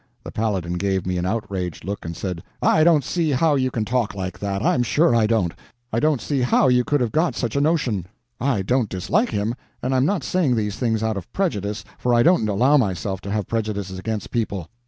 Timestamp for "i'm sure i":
4.63-5.27